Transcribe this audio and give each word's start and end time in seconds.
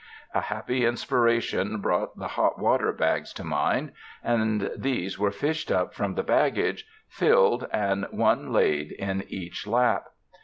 A 0.33 0.41
happy 0.41 0.83
inspiration 0.83 1.79
brought 1.79 2.17
the 2.17 2.29
hot 2.29 2.57
water 2.57 2.91
bags 2.91 3.31
to 3.33 3.43
mind, 3.43 3.91
and 4.23 4.71
these 4.75 5.19
wore 5.19 5.29
fished 5.29 5.71
up 5.71 5.93
from 5.93 6.15
the 6.15 6.23
baggage, 6.23 6.87
filled, 7.07 7.67
and 7.71 8.07
one 8.09 8.51
laid 8.51 8.93
in 8.93 9.23
each 9.27 9.67
lap. 9.67 10.05